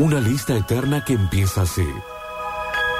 [0.00, 1.86] Una lista eterna que empieza así.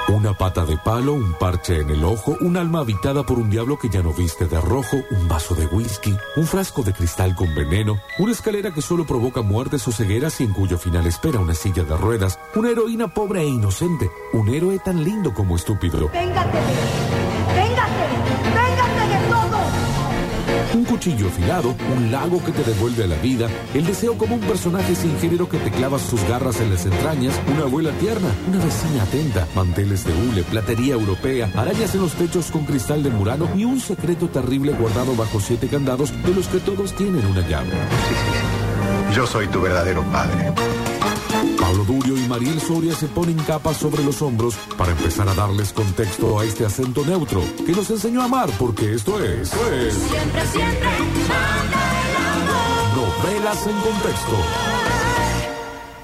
[0.09, 3.79] Una pata de palo, un parche en el ojo, un alma habitada por un diablo
[3.79, 7.55] que ya no viste de rojo, un vaso de whisky, un frasco de cristal con
[7.55, 11.55] veneno, una escalera que solo provoca muertes o cegueras y en cuyo final espera una
[11.55, 16.07] silla de ruedas, una heroína pobre e inocente, un héroe tan lindo como estúpido.
[16.13, 17.20] ¡Véngate!
[20.73, 24.41] Un cuchillo afilado, un lago que te devuelve a la vida, el deseo como un
[24.41, 28.63] personaje sin género que te clava sus garras en las entrañas, una abuela tierna, una
[28.63, 33.49] vecina atenta, manteles de hule, platería europea, arañas en los techos con cristal de murano
[33.55, 37.71] y un secreto terrible guardado bajo siete candados de los que todos tienen una llave.
[39.13, 40.53] Yo soy tu verdadero padre.
[41.71, 45.71] Pablo Durio y Mariel Soria se ponen capas sobre los hombros para empezar a darles
[45.71, 49.93] contexto a este acento neutro que nos enseñó a amar porque esto es, esto es
[49.93, 50.89] Siempre, siempre,
[51.29, 53.23] manda el amor.
[53.23, 54.37] Novelas en Contexto.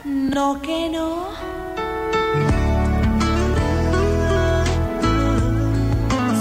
[0.05, 1.27] No que no.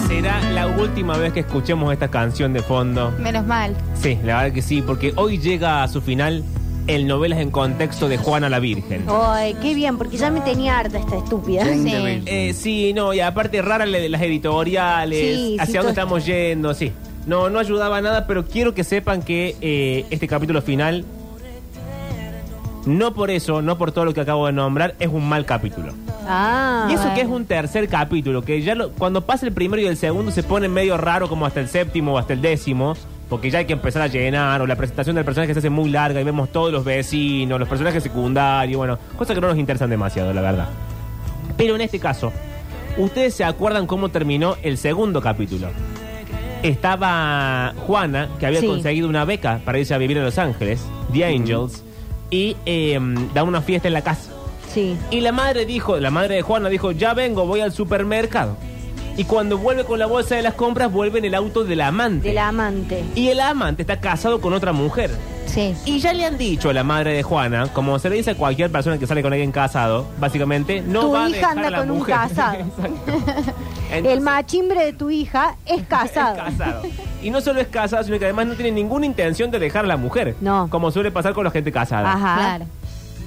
[0.07, 3.11] Será la última vez que escuchemos esta canción de fondo.
[3.19, 3.75] Menos mal.
[4.01, 6.45] Sí, la verdad que sí, porque hoy llega a su final
[6.87, 9.05] el Novelas en Contexto de Juana la Virgen.
[9.09, 11.65] Ay, qué bien, porque ya me tenía harta esta estúpida.
[11.65, 12.23] Sí.
[12.27, 16.25] Eh, sí, no, y aparte rara la de las editoriales, Sí, sí, hacia dónde estamos
[16.27, 16.93] yendo, sí.
[17.27, 21.05] No, no ayudaba a nada, pero quiero que sepan que eh, este capítulo final,
[22.87, 25.93] no por eso, no por todo lo que acabo de nombrar, es un mal capítulo.
[26.29, 29.83] Ah, y eso que es un tercer capítulo, que ya lo- cuando pasa el primero
[29.83, 32.97] y el segundo se pone medio raro como hasta el séptimo o hasta el décimo,
[33.29, 35.91] porque ya hay que empezar a llenar, o la presentación del personaje se hace muy
[35.91, 39.91] larga y vemos todos los vecinos, los personajes secundarios, bueno, cosas que no nos interesan
[39.91, 40.69] demasiado, la verdad.
[41.57, 42.33] Pero en este caso,
[42.97, 45.69] ¿ustedes se acuerdan cómo terminó el segundo capítulo?
[46.63, 48.67] Estaba Juana, que había Sí.
[48.67, 51.83] conseguido una beca para irse a vivir a Los Ángeles, The Angels,
[52.31, 52.99] y eh,
[53.35, 54.31] da una fiesta en la casa.
[54.73, 54.97] Sí.
[55.11, 58.57] Y la madre dijo, la madre de Juana dijo, ya vengo, voy al supermercado.
[59.17, 62.29] Y cuando vuelve con la bolsa de las compras, vuelve en el auto del amante.
[62.29, 63.03] Del amante.
[63.15, 65.11] Y el amante está casado con otra mujer.
[65.47, 65.75] Sí.
[65.87, 68.35] Y ya le han dicho a la madre de Juana, como se le dice a
[68.35, 71.69] cualquier persona que sale con alguien casado, básicamente, no Tu va a hija dejar anda
[71.69, 72.15] a la con un mujer.
[72.29, 72.55] casado.
[72.57, 73.53] Exacto.
[74.11, 76.37] El machimbre de tu hija es casado.
[76.37, 76.83] es casado.
[77.23, 79.89] Y no solo es casado, sino que además no tiene ninguna intención de dejar a
[79.89, 80.37] la mujer.
[80.43, 80.69] No.
[80.69, 82.13] Como suele pasar con la gente casada.
[82.13, 82.37] Ajá.
[82.37, 82.65] Claro.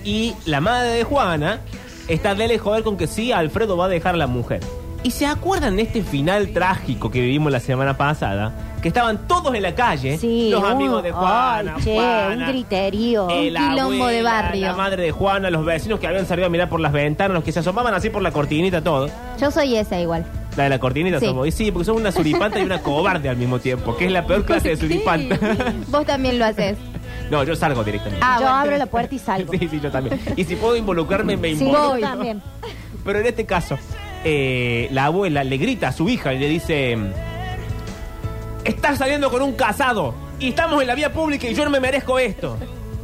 [0.04, 1.62] Y la madre de Juana
[2.08, 4.60] está de joder con que sí, Alfredo va a dejar a la mujer.
[5.02, 8.54] ¿Y se acuerdan de este final trágico que vivimos la semana pasada?
[8.82, 12.46] Que estaban todos en la calle, Sí, los un- amigos de Juana, ay, che, Juana,
[12.46, 13.30] un griterío.
[13.30, 14.62] eh, Un la quilombo de abuela, barrio.
[14.68, 17.44] La madre de Juana, los vecinos que habían salido a mirar por las ventanas, los
[17.44, 19.10] que se asomaban así por la cortinita, todo.
[19.40, 20.26] Yo soy esa igual.
[20.58, 21.26] La de la cortinita Sí.
[21.28, 21.48] somos.
[21.48, 24.26] Y sí, porque somos una suripanta y una cobarde al mismo tiempo, que es la
[24.26, 25.38] peor clase de suripanta.
[25.88, 26.78] Vos también lo haces.
[27.32, 28.20] no, yo salgo directamente.
[28.26, 28.56] Ah, Yo bueno.
[28.58, 29.52] abro la puerta y salgo.
[29.60, 30.20] Sí, sí, yo también.
[30.36, 31.98] Y si puedo involucrarme, me Sí, involucro.
[31.98, 32.42] yo también.
[33.06, 33.78] Pero en este caso,
[34.24, 36.98] eh, la abuela le grita a su hija y le dice:
[38.64, 41.80] Estás saliendo con un casado y estamos en la vía pública y yo no me
[41.80, 42.58] merezco esto.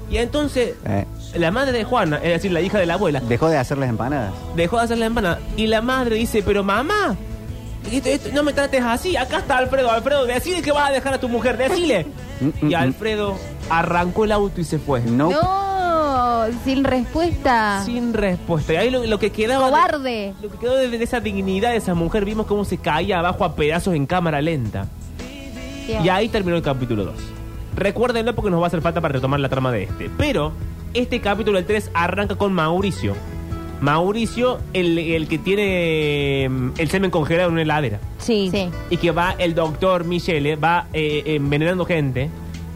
[0.09, 1.05] Y entonces, Eh,
[1.35, 3.89] la madre de Juana, es decir, la hija de la abuela, ¿Dejó de hacer las
[3.89, 4.33] empanadas?
[4.55, 5.39] dejó de hacer la empanada.
[5.57, 7.15] Y la madre dice: Pero mamá,
[7.91, 9.15] esto- esto- no me trates así.
[9.17, 9.89] Acá está Alfredo.
[9.91, 12.05] Alfredo, decile que vas a dejar a tu mujer, decile.
[12.39, 12.75] Mm, mm, Y mm.
[12.75, 13.35] Alfredo
[13.69, 15.01] arrancó el auto y se fue.
[15.01, 15.31] No.
[15.31, 15.64] No,
[16.63, 17.81] sin respuesta.
[17.85, 18.73] Sin respuesta.
[18.73, 19.65] Y ahí lo, lo que quedaba.
[19.65, 20.33] de- Cobarde.
[20.41, 23.43] Lo que quedó de, de esa dignidad de esa mujer, vimos cómo se caía abajo
[23.45, 24.87] a pedazos en cámara lenta.
[26.03, 27.13] Y ahí terminó el capítulo 2.
[27.75, 30.09] Recuérdenlo porque nos va a hacer falta para retomar la trama de este.
[30.17, 30.51] Pero
[30.93, 33.13] este capítulo, el 3, arranca con Mauricio.
[33.81, 37.99] Mauricio, el, el que tiene mm, el semen congelado en una heladera.
[38.17, 38.49] Sí.
[38.51, 38.69] Sí.
[38.89, 42.29] Y que va el doctor Michele, va eh, envenenando gente.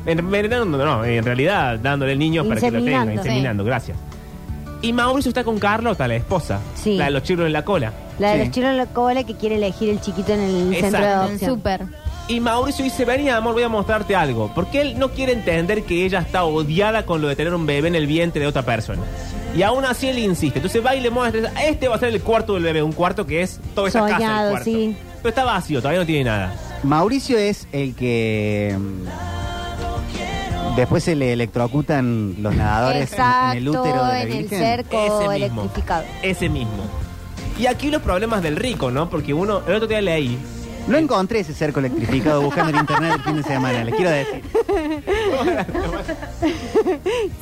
[0.09, 3.21] Envenenando, no, en realidad dándole el niño para que lo tenga, Inseminando.
[3.21, 3.97] inseminando, gracias.
[4.81, 6.59] Y Mauricio está con Carlota, la esposa.
[6.75, 6.95] Sí.
[6.97, 7.91] La de los chirros en la cola.
[8.17, 8.45] La de Sí.
[8.45, 10.81] los chinos en la cola que quiere elegir el chiquito en el Exacto.
[10.81, 11.51] centro de En adopción.
[11.55, 11.81] súper.
[12.29, 14.51] Y Mauricio dice, vení amor, voy a mostrarte algo.
[14.55, 17.87] Porque él no quiere entender que ella está odiada con lo de tener un bebé
[17.89, 19.01] en el vientre de otra persona.
[19.55, 20.59] Y aún así él insiste.
[20.59, 23.25] Entonces va y le muestra, este va a ser el cuarto del bebé, un cuarto
[23.25, 24.13] que es toda esa casa.
[24.15, 24.65] el Soñado, cuarto.
[24.65, 24.95] sí.
[25.17, 26.53] Pero está vacío, todavía no tiene nada.
[26.83, 29.07] Mauricio es el que mm,
[30.75, 34.37] después se le electrocutan los nadadores en- Exacto, en, el útero de la en el
[34.39, 34.59] Virgen.
[34.59, 35.31] cerco Ese mismo.
[35.33, 36.03] electrificado.
[36.21, 36.83] Ese mismo.
[37.57, 39.09] Y aquí los problemas del rico, ¿no?
[39.09, 40.37] Porque uno, el otro día leí.
[40.87, 44.41] No encontré ese cerco electrificado buscando en internet el fin de semana, les quiero decir.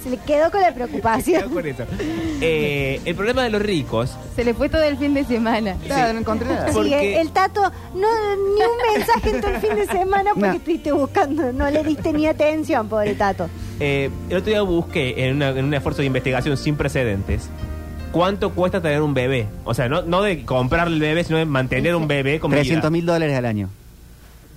[0.04, 1.50] Se le quedó con la preocupación.
[1.50, 1.84] con eso.
[2.42, 5.76] Eh, el problema de los ricos Se le fue todo el fin de semana.
[5.86, 6.68] Claro, no encontré nada.
[6.68, 7.62] Sí, Porque- el tato,
[7.94, 10.54] no, ni un mensaje en todo el fin de semana porque No.
[10.54, 13.50] estuviste buscando, no le diste ni atención, pobre tato.
[13.80, 17.50] Eh, el otro día busqué en, una- en un esfuerzo de investigación sin precedentes
[18.18, 19.48] cuánto cuesta tener un bebé.
[19.64, 22.90] O sea, no, no de comprar el bebé, sino de mantener un bebé con 300
[22.90, 23.70] mil dólares al año.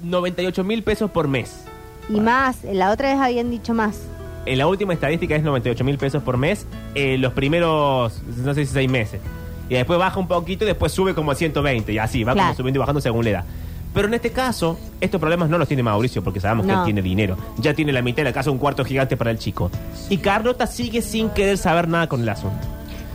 [0.02, 1.64] 98 mil pesos por mes.
[2.08, 4.00] Y más, la otra vez habían dicho más.
[4.46, 8.64] En la última estadística es 98 mil pesos por mes, eh, los primeros, no sé
[8.64, 9.20] si seis meses.
[9.68, 12.48] Y después baja un poquito y después sube como a 120 y así, va Claro.
[12.48, 13.44] como subiendo y bajando según la edad.
[13.92, 16.78] Pero en este caso, estos problemas no los tiene Mauricio porque sabemos que No.
[16.80, 17.36] él tiene dinero.
[17.58, 19.70] Ya tiene la mitad de la casa, un cuarto gigante para el chico.
[20.08, 22.66] Y Carlota sigue sin querer saber nada con el asunto.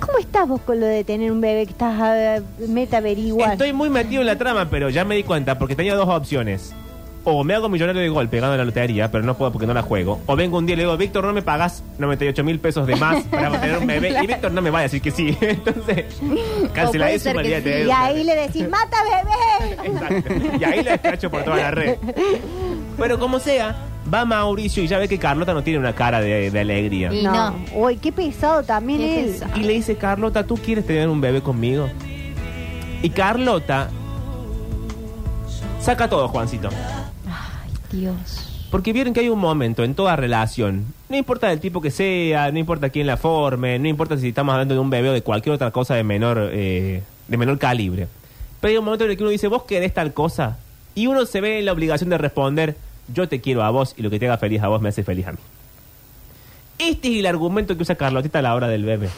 [0.06, 3.54] ¿Cómo estás vos con lo de tener un bebé que estás a meta averiguar?
[3.54, 6.74] Estoy muy metido en la trama, pero ya me di cuenta porque tenía dos opciones.
[7.28, 9.82] O me hago millonario de golpe ganando la lotería, pero no puedo porque no la
[9.82, 10.22] juego.
[10.28, 12.96] O vengo un día y le digo, Víctor, no me pagas 98 mil pesos de
[12.98, 14.16] más para tener un bebé.
[14.22, 15.36] Y Víctor no me va a decir que sí.
[15.42, 16.06] Entonces,
[16.72, 17.88] cancela eso olvídate sí.
[17.88, 19.76] Y ahí le decís, mata bebé.
[19.90, 20.58] Exacto.
[20.60, 21.98] Y ahí la escacho por toda la red.
[23.00, 23.76] Pero como sea,
[24.16, 27.14] va Mauricio y ya ve que Carlota no tiene una cara de, de alegría.
[27.14, 27.56] Y no.
[27.74, 29.26] Uy, qué pesado también Qué él.
[29.32, 29.60] pesado.
[29.60, 31.88] Y le dice, Carlota, ¿tú quieres tener un bebé conmigo?
[33.02, 33.90] Y Carlota
[35.80, 36.70] saca todo, Juancito.
[37.28, 38.42] Ay, Dios.
[38.72, 42.52] Porque vieron que hay un momento en toda relación, no importa del tipo que sea,
[42.52, 45.22] no importa quién la forme, no importa si estamos hablando de un bebé o de
[45.22, 48.08] cualquier otra cosa de menor, eh, de menor calibre.
[48.60, 50.58] Pero hay un momento en el que uno dice, vos querés tal cosa,
[50.94, 52.76] y uno se ve en la obligación de responder,
[53.14, 55.04] yo te quiero a vos y lo que te haga feliz a vos me hace
[55.04, 55.38] feliz a mí.
[56.78, 59.10] Este es el argumento que usa Carlotita a la hora del bebé.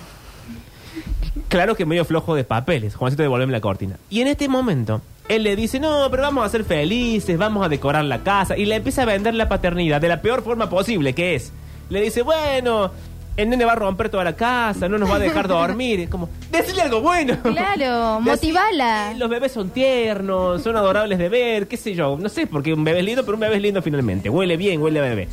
[1.47, 2.95] Claro que medio flojo de papeles.
[2.95, 3.97] Juancito, devolveme la cortina.
[4.09, 7.69] Y en este momento, él le dice, no, pero vamos a ser felices, vamos a
[7.69, 8.57] decorar la casa.
[8.57, 11.53] Y le empieza a vender la paternidad de la peor forma posible, que es,
[11.89, 12.91] le dice, bueno,
[13.37, 15.99] el nene va a romper toda la casa, no nos va a dejar dormir.
[16.01, 17.37] Es como, decirle algo bueno.
[17.43, 19.13] Claro, motivala.
[19.15, 22.17] Los bebés son tiernos, son adorables de ver, qué sé yo.
[22.19, 24.29] No sé, porque un bebé es lindo, pero un bebé es lindo finalmente.
[24.29, 25.27] Huele bien, huele a bebé.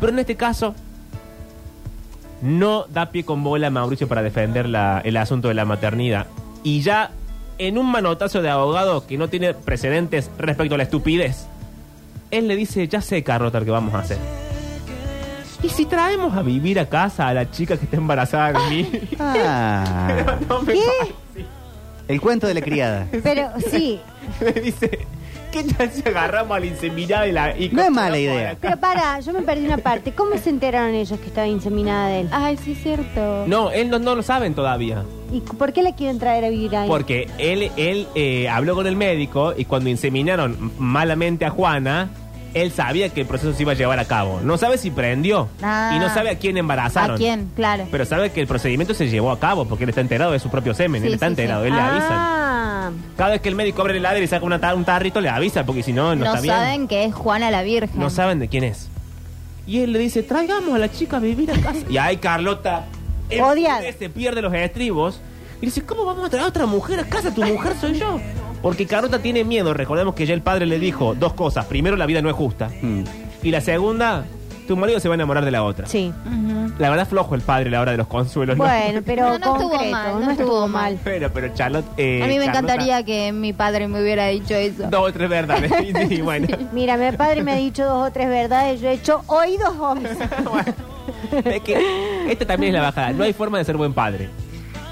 [0.00, 0.74] Pero en este caso,
[2.42, 6.26] no da pie con bola a Mauricio para defender la- el asunto de la maternidad.
[6.62, 7.10] Y ya
[7.58, 11.46] en un manotazo de abogado que no tiene precedentes respecto a la estupidez,
[12.30, 14.16] él le dice, ya sé, Carlota, lo que vamos a hacer.
[15.62, 18.90] ¿Y si traemos a vivir a casa a la chica que está embarazada de mí?
[19.18, 20.80] Ah, No me ¿Qué?
[20.98, 21.46] parece.
[22.08, 23.06] el cuento de la criada.
[23.22, 24.00] Pero sí,
[24.40, 25.06] Me dice,
[25.52, 27.58] ¿qué tal si agarramos a la inseminada y la...
[27.58, 28.56] Y No es mala idea.
[28.60, 30.12] pero para, yo me perdí una parte.
[30.12, 32.28] ¿Cómo se enteraron ellos que estaba inseminada de él?
[32.32, 33.44] Ay, sí, es cierto.
[33.46, 35.04] No, él no, no lo saben todavía.
[35.32, 36.88] ¿Y por qué la quieren traer a vivir ahí?
[36.88, 42.08] Porque él, él eh, habló con el médico y cuando inseminaron malamente a Juana,
[42.54, 44.40] él sabía que el proceso se iba a llevar a cabo.
[44.42, 45.92] No sabe si prendió Ah.
[45.94, 47.16] y no sabe a quién embarazaron.
[47.16, 47.50] ¿A quién?
[47.56, 47.86] Claro.
[47.90, 50.50] Pero sabe que el procedimiento se llevó a cabo porque él está enterado de su
[50.50, 51.00] propio semen.
[51.02, 51.68] Sí, él está sí, enterado, sí.
[51.68, 52.08] él le avisan.
[52.12, 55.20] Ah, Cada vez que el médico abre el heladero y saca una ta- un tarrito,
[55.20, 56.54] le avisa porque si no, no, no está bien.
[56.54, 57.98] saben que es Juana la Virgen.
[58.00, 58.88] No saben de quién es.
[59.66, 61.78] Y él le dice, traigamos a la chica a vivir a casa.
[61.88, 62.86] y ahí Carlota
[63.40, 63.82] Odiada.
[63.96, 65.20] se pierde los estribos.
[65.62, 67.32] Y dice, ¿cómo vamos a traer a otra mujer a casa?
[67.34, 68.18] Tu mujer soy yo.
[68.62, 69.72] Porque Carlota tiene miedo.
[69.74, 71.64] Recordemos que ya el padre le dijo dos cosas.
[71.66, 72.68] Primero, la vida no es justa.
[72.82, 73.04] Mm.
[73.42, 74.24] Y la segunda,
[74.68, 75.86] tu marido se va a enamorar de la otra.
[75.86, 76.12] sí.
[76.78, 78.56] La verdad, flojo el padre a la hora de los consuelos.
[78.56, 78.64] ¿no?
[78.64, 80.98] Bueno, pero No, no estuvo mal, no, no estuvo mal.
[81.04, 81.84] Pero, pero Charlotte...
[81.98, 84.84] eh, A mí me encantaría que mi padre me hubiera dicho eso.
[84.88, 85.70] Dos o tres verdades.
[86.08, 86.46] Sí, bueno.
[86.72, 90.16] Mira, mi padre me ha dicho dos o tres verdades, yo he hecho oídos hombres.
[91.44, 91.76] Es que
[92.30, 93.12] esta también es la bajada.
[93.12, 94.28] No hay forma de ser buen padre.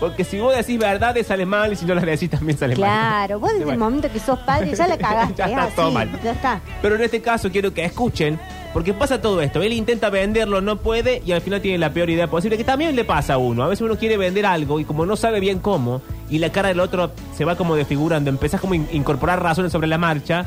[0.00, 2.88] Porque si vos decís verdades sale mal y si no las decís también sale mal.
[2.88, 3.72] Claro, vos desde Bueno.
[3.84, 5.34] el momento que sos padre ya la cagaste.
[5.36, 6.20] Ya está es todo mal.
[6.22, 6.60] Ya está.
[6.80, 8.38] Pero en este caso quiero que escuchen,
[8.72, 9.60] porque pasa todo esto.
[9.60, 12.94] Él intenta venderlo, no puede y al final tiene la peor idea posible, que también
[12.94, 13.64] le pasa a uno.
[13.64, 16.00] A veces uno quiere vender algo y como no sabe bien cómo,
[16.30, 19.72] y la cara del otro se va como desfigurando, empezás como a in- incorporar razones
[19.72, 20.46] sobre la marcha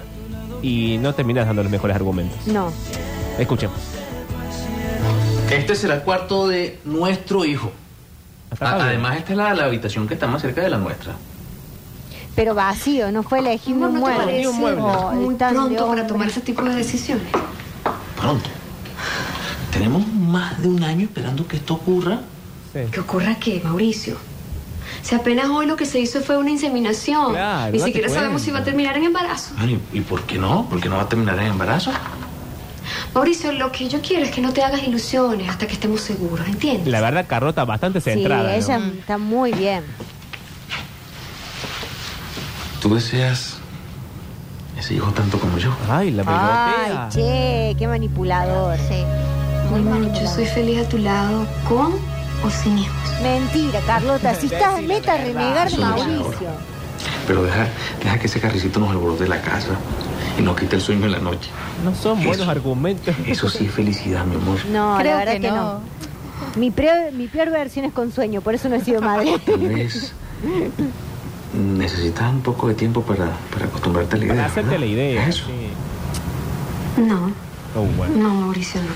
[0.61, 2.47] y no terminas dando los mejores argumentos.
[2.47, 2.71] No.
[3.37, 3.69] Escuchen.
[5.51, 7.71] Este será el cuarto de nuestro hijo.
[8.59, 11.13] Además, esta es la, la habitación que está más cerca de la nuestra.
[12.35, 14.47] Pero vacío, no fue elegir un ¿No mueble.
[14.47, 14.81] un mueble.
[14.81, 17.27] Oh, muy pronto para tomar ese tipo de decisiones?
[18.19, 18.49] Pronto.
[19.71, 22.19] Tenemos más de un año esperando que esto ocurra.
[22.73, 22.79] Sí.
[22.91, 24.17] ¿Qué ocurra qué, Mauricio?
[25.01, 27.31] Si apenas hoy lo que se hizo fue una inseminación.
[27.33, 29.53] Claro, Ni siquiera sabemos si va a terminar en embarazo.
[29.57, 30.67] Bueno, ¿y, y por qué no?
[30.69, 31.91] ¿Por qué no va a terminar en embarazo?
[33.13, 36.47] Mauricio, lo que yo quiero es que no te hagas ilusiones hasta que estemos seguros,
[36.47, 36.87] ¿entiendes?
[36.87, 38.43] La verdad, Carlota bastante Sí, centrada.
[38.43, 38.49] ¿no?
[38.49, 39.83] ella está muy bien.
[42.81, 43.57] ¿Tú deseas
[44.79, 45.75] ese hijo tanto como yo?
[45.89, 47.09] Ay, la Ay, pegotea.
[47.09, 48.77] che, qué manipulador.
[48.77, 49.03] Sí.
[49.69, 50.33] Muy Yo manipulador.
[50.35, 51.93] soy feliz a tu lado, con
[52.43, 52.95] o sin hijos.
[53.21, 56.49] Mentira, Carlota, si estás meta a renegar de Mauricio.
[57.27, 57.67] Pero deja,
[58.03, 59.75] deja que ese carricito nos alborote la casa
[60.41, 61.49] y nos quite el sueño en la noche.
[61.83, 63.15] No son buenos argumentos.
[63.27, 64.57] Eso sí es felicidad, mi amor.
[64.71, 65.55] No, Creo la verdad que que, no.
[65.55, 65.81] no.
[66.57, 69.37] Mi peor, mi peor versión es con sueño, por eso no he sido madre.
[69.45, 70.13] Tal vez
[71.53, 74.35] necesitas un poco de tiempo para, para acostumbrarte a la idea.
[74.35, 74.79] Para hacerte ¿verdad?
[74.85, 75.27] la idea.
[75.27, 75.45] Eso.
[75.45, 77.01] sí.
[77.01, 77.31] No,
[77.73, 78.13] Oh, bueno.
[78.17, 78.89] no, Mauricio, no.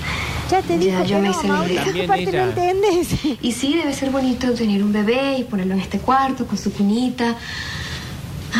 [0.51, 2.07] Ya te Ya, digo yo que me no, hice la Mauricio, idea.
[2.07, 3.07] También no ella- entendés.
[3.41, 6.73] Y sí, debe ser bonito tener un bebé y ponerlo en este cuarto con su
[6.73, 7.35] cunita.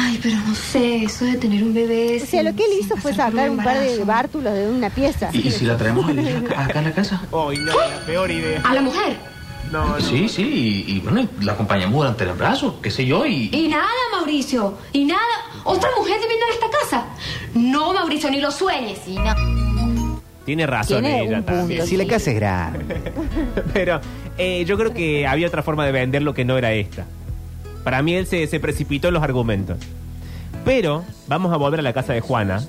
[0.05, 2.21] Ay, pero no sé, eso de tener un bebé.
[2.21, 5.29] O sea, lo que él hizo fue sacar un par de bártulos de una pieza.
[5.33, 7.21] ¿Y, y si la traemos a acá, acá en la casa?
[7.31, 8.61] Ay, no, la peor idea.
[8.63, 9.17] ¿A la mujer?
[9.71, 9.99] No, no.
[9.99, 10.43] Sí, sí,
[10.87, 13.49] y, y bueno, y la acompañamos durante el abrazo, qué sé yo, y...
[13.51, 14.77] Y nada, Mauricio.
[14.93, 15.21] Y nada.
[15.63, 17.05] ¿Otra mujer viviendo en esta casa?
[17.55, 18.99] No, Mauricio, ni lo sueñes.
[19.07, 20.21] Y no.
[20.45, 21.87] Tiene razón Tiene ella también.
[21.87, 22.95] Si la casa es grande.
[23.73, 23.99] Pero
[24.37, 27.05] eh, yo creo que había otra forma de vender lo que no era esta.
[27.85, 29.77] Para mí él se, se precipitó en los argumentos.
[30.65, 32.61] Pero vamos a volver a la casa de Juana.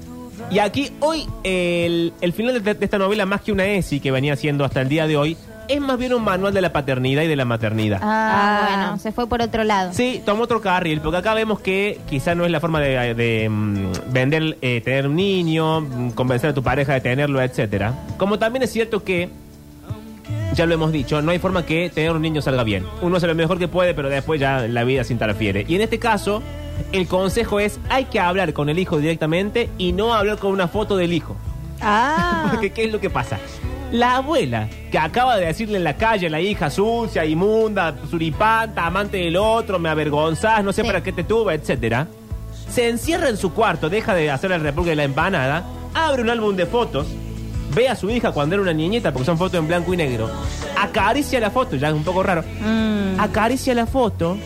[0.51, 4.11] Y aquí hoy el, el final de, de esta novela, más que una ESI que
[4.13, 5.37] venía siendo hasta el día de hoy,
[5.69, 7.99] es más bien un manual de la paternidad y de la maternidad.
[8.03, 8.77] Ah, Ah.
[8.77, 9.93] bueno, se fue por otro lado.
[9.93, 13.49] Sí, tomó otro carril, porque acá vemos que quizá no es la forma de, de,
[13.49, 17.95] mm, vender, eh, tener un niño, mm, convencer a tu pareja de tenerlo, etcétera.
[18.19, 19.29] Como también es cierto que,
[20.55, 22.85] ya lo hemos dicho, no hay forma que tener un niño salga bien.
[23.03, 25.65] Uno hace lo mejor que puede, pero después ya la vida se interfiere.
[25.69, 26.43] Y en este caso,
[26.93, 30.69] el consejo es, hay que hablar con el hijo directamente y no hablar con una
[30.69, 31.37] foto del hijo.
[31.81, 33.39] Ah, Porque ¿qué es lo que pasa?
[33.93, 38.85] La abuela, que acaba de decirle en la calle a la hija sucia, inmunda, suripanta,
[38.87, 40.87] amante del otro, me avergonzás, no sé Sí.
[40.89, 42.09] para qué te tuve, etcétera,
[42.69, 46.31] se encierra en su cuarto, deja de hacer el repulgue de la empanada, abre un
[46.31, 47.07] álbum de fotos,
[47.75, 50.31] ve a su hija cuando era una niñita, porque son fotos en blanco y negro,
[50.81, 53.21] acaricia la foto, ya es un poco raro, Mm.
[53.21, 54.37] acaricia la foto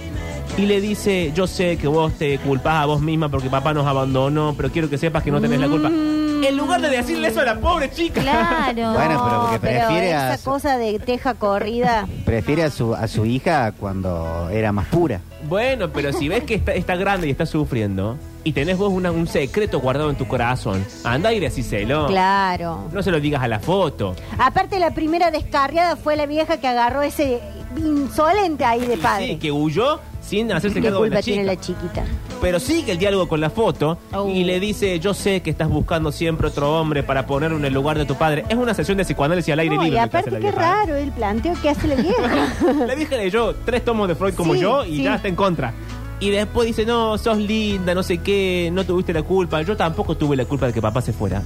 [0.56, 3.86] y le dice, yo sé que vos te culpás a vos misma porque papá nos
[3.86, 5.88] abandonó, pero quiero que sepas que no tenés la culpa.
[5.88, 8.22] En lugar de decirle eso a la pobre chica.
[8.22, 8.92] Claro.
[8.94, 12.08] Bueno, pero porque pero prefiere a esa su- cosa de teja corrida.
[12.24, 15.20] Prefiere a su, a su hija cuando era más pura.
[15.48, 19.10] Bueno, pero si ves que está, está grande y está sufriendo y tenés vos una-
[19.12, 22.06] un secreto guardado en tu corazón, anda y decíselo.
[22.06, 22.88] Claro.
[22.92, 24.14] No se lo digas a la foto.
[24.38, 27.40] Aparte, la primera descarriada fue la vieja que agarró ese
[27.76, 29.26] insolente ahí de padre.
[29.28, 31.54] Sí, que huyó sin hacerse ¿Qué cargo de culpa la tiene chica.
[31.54, 32.04] la chiquita?
[32.40, 34.26] Pero sigue el diálogo con la foto Oh.
[34.28, 37.74] y le dice, yo sé que estás buscando siempre otro hombre para ponerlo en el
[37.74, 38.44] lugar de tu padre.
[38.48, 40.00] Es una sesión de psicoanálisis al aire No, y libre.
[40.02, 40.74] lo que hace aparte, la qué vieja, ¿eh?
[40.86, 42.48] raro el planteo que hace la vieja.
[42.86, 45.02] La vieja leyó tres tomos de Freud como Sí, yo y sí.
[45.04, 45.72] ya está en contra.
[46.20, 49.62] Y después dice, no, sos linda, no sé qué, no tuviste la culpa.
[49.62, 51.42] Yo tampoco tuve la culpa de que papá se fuera.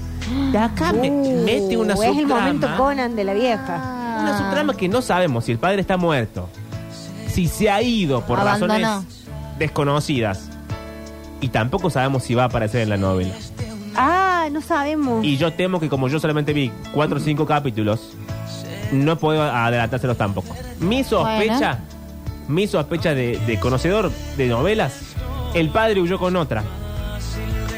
[0.51, 2.41] De acá me- Uh, mete una Es el subtrama.
[2.41, 4.19] momento Conan de la vieja.
[4.21, 6.49] Una subtrama que no sabemos si el padre está muerto,
[7.29, 8.75] si se ha ido por Abandonó.
[8.75, 9.17] razones
[9.59, 10.49] desconocidas.
[11.41, 13.35] Y tampoco sabemos si va a aparecer en la novela.
[13.97, 15.25] Ah, no sabemos.
[15.25, 18.15] Y yo temo que como yo solamente vi cuatro o cinco capítulos,
[18.93, 20.55] no puedo adelantárselos tampoco.
[20.81, 21.79] Mi sospecha,
[22.49, 24.93] mi sospecha de, de conocedor de novelas,
[25.55, 26.63] el padre huyó con otra.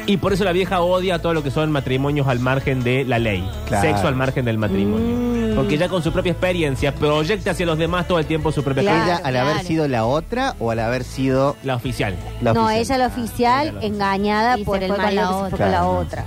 [0.05, 3.19] Y por eso la vieja odia todo lo que son matrimonios al margen de la
[3.19, 3.45] ley.
[3.67, 3.89] Claro.
[3.89, 5.51] Sexo al margen del matrimonio.
[5.51, 5.55] Mm.
[5.55, 8.83] Porque ya con su propia experiencia proyecta hacia los demás todo el tiempo su propia
[8.83, 9.03] Claro.
[9.03, 12.15] ¿Ella al haber sido la otra o al haber sido La oficial.
[12.41, 12.81] la no, oficial?
[12.81, 15.57] ella la oficial, Ella la- engañada por el marido la que se fue otra.
[15.57, 15.97] con la Claro.
[15.97, 16.25] otra.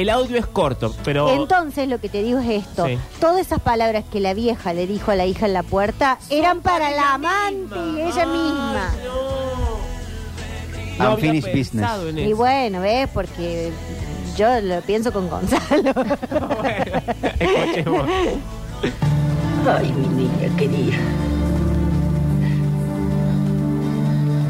[0.00, 1.30] El audio es corto, pero...
[1.30, 2.86] Entonces lo que te digo es esto.
[2.86, 2.98] Sí.
[3.20, 6.60] Todas esas palabras que la vieja le dijo a la hija en la puerta eran
[6.60, 8.90] para la amante y ella misma.
[10.98, 12.18] No había Unfinished pensado business.
[12.24, 12.36] en Y eso.
[12.36, 13.08] bueno, ¿ves?
[13.12, 13.70] Porque
[14.36, 15.92] yo lo pienso con Gonzalo.
[16.60, 17.02] Bueno,
[17.40, 18.06] escuchemos.
[19.68, 20.96] Ay, mi niña querida.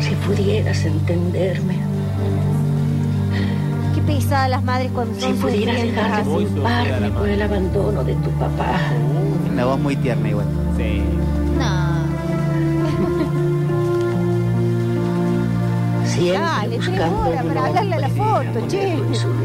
[0.01, 1.75] Si pudieras entenderme,
[4.07, 8.15] pesadas las madres cuando si son pudieras sufrientes dejar de culparme por el abandono de
[8.15, 8.79] tu papá.
[9.53, 10.47] Una voz muy tierna igual.
[10.77, 11.03] Sí.
[11.59, 11.97] No.
[16.07, 18.97] Siempre Dale, tres horas para hablarle a la foto, che.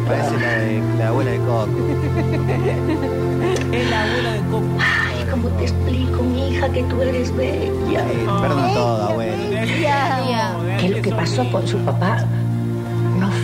[0.08, 1.68] Parece la, de, la abuela de Coco.
[3.72, 4.68] Es la abuela de Coco.
[4.80, 8.00] Ay, ¿cómo te explico, mi hija, que tú eres bella?
[8.00, 9.64] Eh, perdón todo, abuela.
[9.64, 10.56] Tía.
[10.80, 12.24] Que lo que pasó con su papá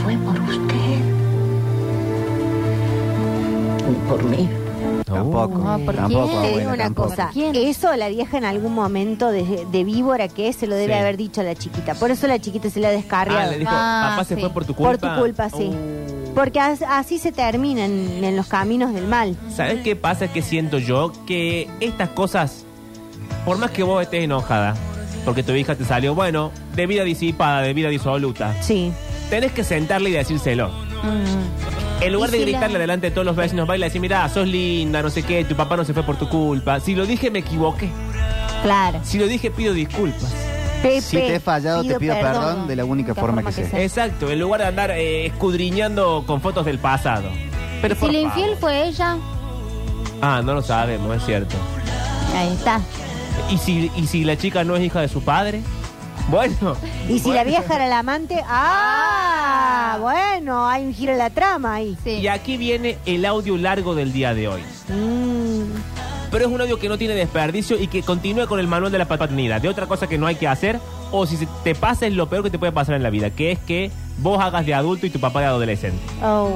[0.07, 0.99] fue por usted.
[3.89, 4.49] Ni por mí.
[5.05, 5.57] Tampoco.
[5.57, 6.41] No, ¿por tampoco, quién?
[6.41, 7.09] Te digo una tampoco.
[7.09, 10.93] cosa, eso la vieja en algún momento de, de víbora que es se lo debe
[10.93, 10.99] Sí.
[10.99, 11.93] haber dicho a la chiquita.
[11.95, 13.41] Por eso la chiquita se la ha descarriado.
[13.41, 14.97] Ah, le dijo, Ah, papá se fue por tu culpa.
[14.97, 15.69] Por tu culpa, sí.
[15.71, 16.33] Uh.
[16.35, 17.89] Porque as- así se terminan
[18.23, 19.35] en los caminos del mal.
[19.53, 20.27] ¿Sabes qué pasa?
[20.31, 22.63] Que siento yo que estas cosas,
[23.45, 24.75] por más que vos estés enojada,
[25.25, 28.91] porque tu hija te salió, bueno, de vida disipada, de vida disoluta, Sí.
[29.29, 30.69] Tenés que sentarle y decírselo.
[30.69, 32.03] Mm.
[32.03, 34.27] En lugar de si gritarle la- delante de todos los vecinos, baila y decir, mira,
[34.29, 36.79] sos linda, no sé qué, tu papá no se fue por tu culpa.
[36.79, 37.89] Si lo dije, me equivoqué.
[38.63, 38.99] Claro.
[39.03, 40.31] Si lo dije, pido disculpas.
[40.81, 43.81] Pepe, Si te he fallado, te pido perdón de la única forma que sea.
[43.81, 47.29] Exacto, en lugar de andar eh, escudriñando con fotos del pasado.
[47.81, 48.37] Pero Si por la favor.
[48.37, 49.17] infiel fue ella,
[50.21, 51.55] Ah, no lo sabemos, es cierto.
[52.35, 52.79] ahí está.
[53.51, 55.61] ¿Y si, ¿Y si la chica no es hija de su padre?
[56.29, 56.75] Bueno.
[57.07, 61.75] Y si la vieja era la amante, ah, bueno, hay un giro en la trama
[61.75, 61.97] ahí.
[62.03, 62.11] Sí.
[62.11, 64.61] Y aquí viene el audio largo del día de hoy.
[64.89, 65.71] Mm,
[66.31, 68.97] Pero es un audio que no tiene desperdicio y que continúa con el manual de
[68.97, 69.61] la paternidad.
[69.61, 70.79] De otra cosa que no hay que hacer,
[71.11, 73.29] o si se te pasa es lo peor que te puede pasar en la vida,
[73.29, 75.99] que es que vos hagas de adulto y tu papá de adolescente.
[76.23, 76.51] oh.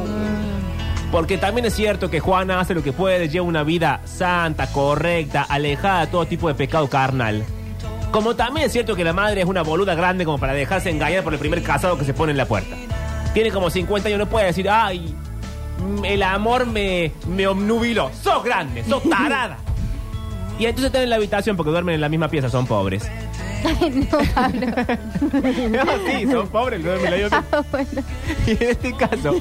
[1.12, 5.44] Porque también es cierto que Juana hace lo que puede, lleva una vida santa, correcta,
[5.44, 7.44] alejada de todo tipo de pecado carnal.
[8.12, 11.24] Como también es cierto que la madre es una boluda grande como para dejarse engañar
[11.24, 12.75] por el primer casado que se pone en la puerta.
[13.34, 15.15] Tiene como 50 años, no puede decir, ay,
[15.80, 18.12] mm, el amor me, me obnubiló.
[18.22, 19.58] Sos grande, sos tarada.
[20.60, 23.10] Y entonces están en la habitación porque duermen en la misma pieza, son pobres.
[23.63, 24.68] no, Pablo.
[25.72, 27.44] No, sí, son pobres, la.
[27.51, 28.03] Ah, bueno.
[28.46, 29.32] Y en este caso,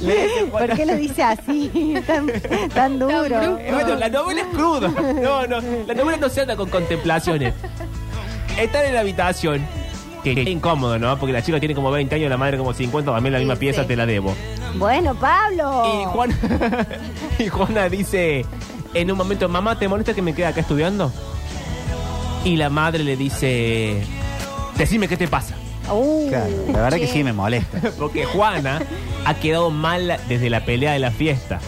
[0.00, 1.94] le dice Juana- ¿Por qué lo dice así?
[2.06, 2.26] tan,
[2.72, 3.58] tan duro.
[3.58, 4.88] Eh, Bueno, la novela es cruda.
[4.90, 7.52] No, no, la novela no se anda con contemplaciones.
[8.58, 9.66] Están en la habitación.
[10.22, 11.18] Que que incómodo, ¿no?
[11.18, 13.60] Porque la chica tiene como 20 años, la madre como 50, también la misma Sí,
[13.60, 13.88] pieza, sí.
[13.88, 14.34] te la debo.
[14.76, 16.02] Bueno, Pablo.
[16.02, 16.36] Y Juana,
[17.38, 18.46] y Juana dice
[18.94, 21.12] en un momento, mamá, ¿te molesta que me quede acá estudiando?
[22.44, 24.02] Y la madre le dice,
[24.76, 25.54] decime qué te pasa.
[25.90, 27.78] Uh, Claro, la verdad que sí me molesta.
[27.98, 28.80] Porque Juana
[29.26, 31.60] ha quedado mal desde la pelea de la fiesta.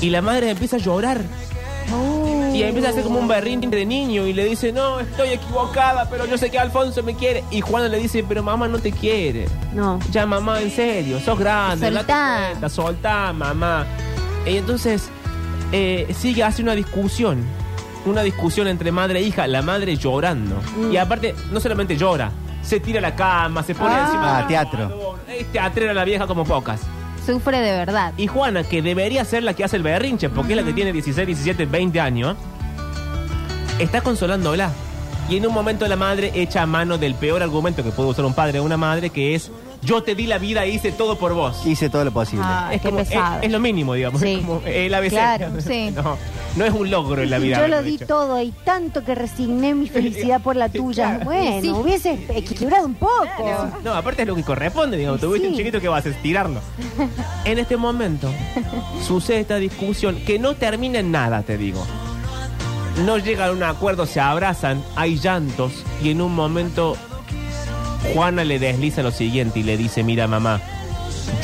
[0.00, 1.20] Y la madre empieza a llorar.
[1.92, 2.19] uh.
[2.54, 6.08] Y empieza a hacer como un berrinche de niño y le dice, no, estoy equivocada,
[6.10, 7.44] pero yo sé que Alfonso me quiere.
[7.50, 9.46] Y Juana le dice, pero mamá no te quiere.
[9.72, 9.98] No.
[10.10, 12.48] Ya, mamá, en serio, sos grande, Soltá.
[12.50, 13.86] cuenta, soltá, mamá.
[14.46, 15.08] Y entonces
[15.72, 17.44] eh, sigue, hace una discusión.
[18.06, 20.56] Una discusión entre madre e hija, la madre llorando.
[20.78, 20.92] Mm.
[20.92, 22.30] Y aparte, no solamente llora,
[22.62, 24.02] se tira a la cama, se pone Ah.
[24.06, 25.16] encima Ah, teatro.
[25.28, 26.80] Es teatrera la vieja como pocas.
[27.30, 28.12] Sufre de verdad.
[28.16, 30.92] Y Juana, que debería ser la que hace el berrinche, porque es la que tiene
[30.92, 32.36] 16, 17, 20 años,
[33.78, 34.72] está consolándola.
[35.28, 38.24] Y en un momento la madre echa a mano del peor argumento que puede usar
[38.24, 41.16] un padre o una madre, que es, yo te di la vida e hice todo
[41.16, 41.64] por vos.
[41.66, 42.44] Hice todo lo posible.
[42.46, 43.38] Ah, es, qué como- pesado.
[43.38, 44.20] es- es lo mínimo, digamos.
[44.20, 44.34] Sí.
[44.34, 45.10] Es como el ABC.
[45.10, 45.90] Claro, sí.
[45.94, 46.16] No,
[46.56, 47.56] no es un logro en la vida.
[47.60, 48.06] Yo lo haberlo di hecho.
[48.06, 51.20] todo y tanto que resigné mi felicidad por la tuya.
[51.24, 51.70] Bueno, Sí.
[51.70, 53.26] hubiese equilibrado un poco.
[53.82, 55.20] No, aparte es lo que corresponde, digamos.
[55.20, 55.52] Tuviste Sí.
[55.52, 56.60] un chiquito que vas a estirarlo.
[57.44, 58.28] En este momento
[59.06, 61.84] sucede esta discusión que no termina en nada, te digo.
[63.06, 66.96] No llegan a un acuerdo, se abrazan, hay llantos y en un momento
[68.14, 70.60] Juana le desliza lo siguiente y le dice, mira mamá,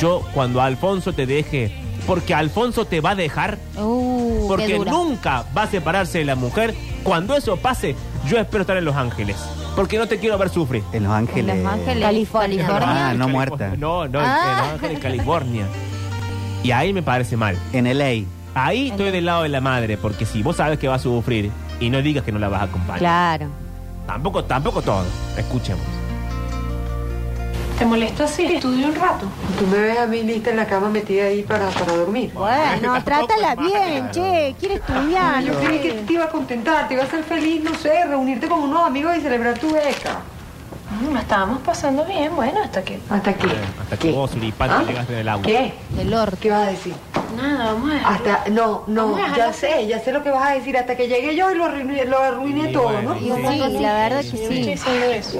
[0.01, 1.71] yo cuando Alfonso te deje,
[2.05, 4.91] porque Alfonso te va a dejar, Uh, qué porque dura.
[4.91, 7.95] nunca va a separarse de la mujer, cuando eso pase,
[8.27, 9.35] yo espero estar en Los Ángeles,
[9.75, 10.83] porque no te quiero ver sufrir.
[10.93, 11.55] En Los Ángeles.
[11.55, 12.65] En Los Ángeles, California.
[12.67, 13.27] Ah, no California.
[13.27, 13.73] muerta.
[13.77, 14.49] No, no, Ah.
[14.51, 15.65] en Los Ángeles, California.
[16.63, 17.55] Y ahí me parece mal.
[17.71, 18.25] En LA.
[18.55, 21.51] Ahí estoy del lado de la madre, porque si vos sabes que va a sufrir
[21.79, 22.99] y no digas que no la vas a acompañar.
[22.99, 23.47] Claro.
[24.07, 25.05] Tampoco, tampoco todo.
[25.37, 25.83] Escuchemos.
[27.77, 29.27] ¿Te molesta si estudio un rato?
[29.59, 32.31] Tú me ves a mí lista en la cama metida ahí para, para dormir.
[32.33, 34.55] Bueno, trátala bien, che.
[34.59, 35.43] Quiere estudiar.
[35.43, 38.47] Yo creí que te iba a contentar, te iba a hacer feliz, no sé, reunirte
[38.47, 40.19] con unos amigos y celebrar tu beca.
[41.01, 42.97] Mm, estábamos pasando bien, bueno, hasta que...
[43.09, 43.47] ¿Hasta qué?
[43.81, 44.83] Hasta que vos, Suripán, ¿Ah?
[44.87, 45.45] llegaste del agua.
[45.45, 45.73] ¿Qué?
[45.89, 46.37] Del orto.
[46.39, 46.93] ¿Qué vas a decir?
[47.35, 48.15] Nada, vamos a dejarlo.
[48.31, 50.75] Hasta, no, no, ya sé, ya sé lo que vas a decir.
[50.77, 53.19] Hasta que llegue yo y lo arruiné, lo arruiné Sí, todo, bueno, ¿no?
[53.19, 53.31] sí.
[53.35, 54.69] Sí, la verdad que Yo no estoy sí.
[54.71, 55.39] diciendo eso.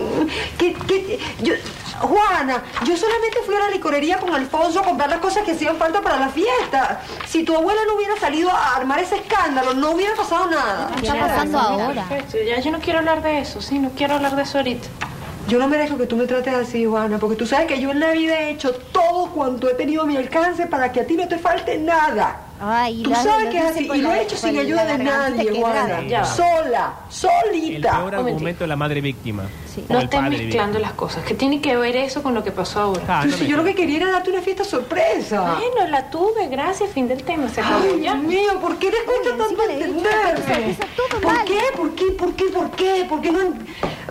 [0.59, 1.53] ¿Qué, qué, yo,
[1.99, 5.77] Juana, yo solamente fui a la licorería con Alfonso a comprar las cosas que hacían
[5.77, 7.01] falta para la fiesta.
[7.27, 10.91] Si tu abuela no hubiera salido a armar ese escándalo, no hubiera pasado nada.
[10.99, 12.05] ¿Qué está pasando ahora?
[12.07, 14.87] Perfecto, ya yo no quiero hablar de eso, sí, no quiero hablar de eso ahorita.
[15.47, 18.01] Yo no merezco que tú me trates así, Juana, porque tú sabes que yo en
[18.01, 21.15] la vida he hecho todo cuanto he tenido a mi alcance para que a ti
[21.15, 22.41] no te falte nada.
[22.59, 25.51] Ay, Tú sabes lo que es así, y lo he hecho sin ayuda de nadie.
[25.61, 26.25] Juana.
[26.25, 27.91] Sola, El solita.
[27.99, 29.43] peor argumento de la madre víctima.
[29.73, 29.85] Sí.
[29.87, 31.23] No el estés mezclando las cosas.
[31.23, 33.01] ¿Qué tiene que ver eso con lo que pasó ahora?
[33.07, 35.55] Ah, no me yo lo que quería era darte una fiesta sorpresa.
[35.59, 38.15] Bueno, la tuve, gracias, fin del tema, se acabó Ay, ya.
[38.15, 40.77] Dios mío, ¿por qué les cuesta tanto entenderme?
[41.21, 41.59] ¿Por qué?
[41.77, 42.05] ¿Por qué?
[42.17, 42.45] ¿Por qué?
[42.45, 43.05] ¿Por qué?
[43.07, 43.39] ¿Por qué no?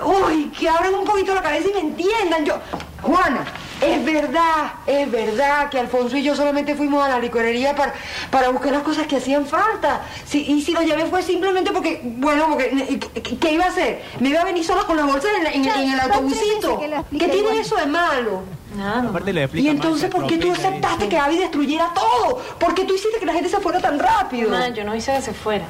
[0.05, 2.45] Uy, que abran un poquito la cabeza y me entiendan.
[2.45, 2.55] Yo,
[3.03, 3.45] Juana,
[3.81, 7.93] Es verdad, es verdad que Alfonso y yo solamente fuimos a la licorería para,
[8.31, 10.01] para buscar las cosas que hacían falta.
[10.33, 14.03] Y si lo llevé fue simplemente porque, bueno, porque, ¿qué, qué iba a hacer?
[14.19, 16.79] ¿Me iba a venir sola con las bolsas en, la- en- en el autobusito?
[17.19, 18.43] ¿Qué tiene eso de malo?
[18.77, 19.03] Nada.
[19.33, 22.39] Le Y entonces, ¿por qué tú aceptaste que Abby destruyera todo?
[22.59, 24.51] ¿Por qué tú hiciste que la gente se fuera tan rápido?
[24.51, 25.65] Mamá, yo no hice que se fuera.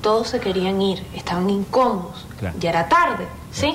[0.00, 2.26] Todos se querían ir, estaban incómodos.
[2.38, 2.56] Claro.
[2.60, 3.74] Ya era tarde, ¿sí?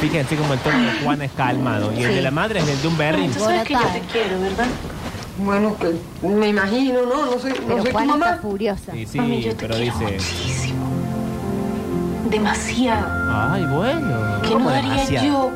[0.00, 2.82] Fíjense como el tono de Juana es calmado y el de la madre es el
[2.82, 3.38] de un berrinche.
[3.38, 4.66] Tú sabes que yo te quiero, ¿verdad?
[5.38, 5.94] Bueno, que
[6.26, 7.26] me imagino, ¿no?
[7.26, 8.38] No soy, no Pero soy tu Juana está mamá.
[8.42, 8.92] furiosa.
[8.92, 10.12] Sí, sí, Mami, yo te pero quiero dice.
[10.12, 10.86] muchísimo.
[12.30, 13.06] Demasiado.
[13.52, 14.40] Ay, bueno.
[14.42, 15.26] ¿Qué no ¿Cómo daría demasiado?
[15.26, 15.50] yo?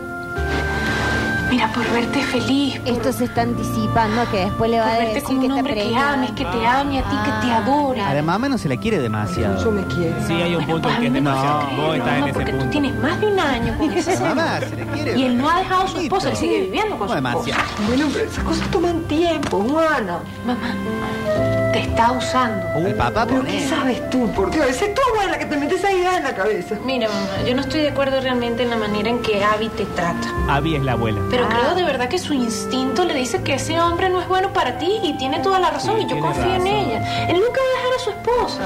[1.51, 4.99] Mira, por verte feliz, por, Esto se está anticipando que después le va por a
[4.99, 7.31] verte decir como que un está hombre que ames, que te ame a ti, que
[7.47, 8.01] te Ah, adore.
[8.01, 9.71] A la mamá no se la quiere demasiado.
[9.73, 10.15] me quiere.
[10.27, 11.61] Sí, hay un punto en que es No, demasiado.
[11.77, 14.35] Vos estás en ese porque tú tienes más de un año con ese La señor.
[14.37, 15.19] mamá se le quiere.
[15.19, 17.35] Y él no ha dejado a su esposa, él sigue viviendo con No su esposa.
[17.37, 17.63] demasiado.
[17.89, 20.19] Bueno, pero esas cosas toman tiempo, Juana.
[20.47, 22.87] Mamá, te está usando.
[22.87, 24.31] El papá ¿Pero qué sabes tú?
[24.33, 26.77] Por Dios, esa es tu abuela que te mete esa idea en la cabeza.
[26.85, 29.85] Mira, mamá, yo no estoy de acuerdo realmente en la manera en que Abby te
[29.87, 30.29] trata.
[30.49, 31.21] Abby es la abuela.
[31.31, 31.49] Pero Ah.
[31.51, 34.79] creo de verdad que su instinto le dice que ese hombre no es bueno para
[34.79, 37.27] ti y tiene toda la razón Sí, y yo confío en ella.
[37.29, 38.63] Él nunca va a dejar a su esposa.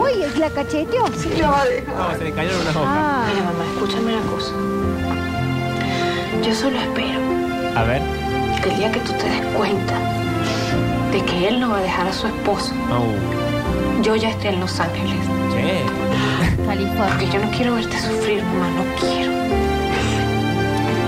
[0.00, 1.06] Uy, ¿es la cacheteó?
[1.18, 1.94] Sí, la va a dejar.
[1.96, 2.88] No, se le cayeron unas hojas.
[2.88, 4.52] Ah, Mira, mamá, escúchame una cosa.
[6.42, 7.18] Yo solo espero
[7.76, 8.00] A ver.
[8.62, 9.94] que el día que tú te des cuenta
[11.12, 14.60] de que él no va a dejar a su esposa, Oh, yo ya esté en
[14.60, 15.16] Los Ángeles.
[16.66, 17.06] California.
[17.08, 19.32] Porque yo no quiero verte sufrir, mamá, no quiero.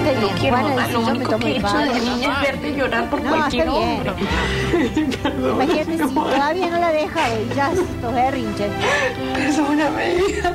[0.01, 0.39] Está No bien.
[0.39, 0.87] quiero, Juana mamá.
[0.87, 3.69] Lo yo me único que he hecho de niña es verte llorar por No, cualquier
[3.71, 3.79] bien.
[3.79, 4.13] hombre.
[5.51, 8.71] Imagínate si todavía no la deja y ya estos berrinches.
[9.35, 10.53] Perdóname, hija.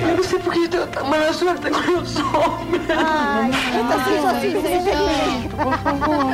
[0.00, 2.82] Yo no sé por qué yo tengo tan mala suerte con los hombres.
[2.96, 4.48] Ay, esto sí, eso sí,
[4.84, 4.90] sí,
[5.50, 5.56] yo.
[5.64, 6.26] Por favor.